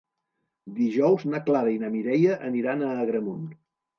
Dijous 0.77 1.25
na 1.33 1.41
Clara 1.51 1.75
i 1.75 1.77
na 1.83 1.91
Mireia 1.97 2.39
aniran 2.49 2.83
a 2.87 2.91
Agramunt. 3.05 3.45